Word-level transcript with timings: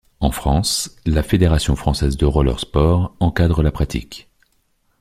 En 0.19 0.31
France, 0.31 0.95
la 1.05 1.21
Fédération 1.21 1.75
française 1.75 2.17
de 2.17 2.25
roller 2.25 2.59
sports 2.59 3.15
encadre 3.19 3.61
la 3.61 3.69
pratique. 3.71 4.31